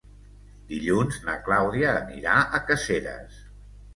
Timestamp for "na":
1.27-1.35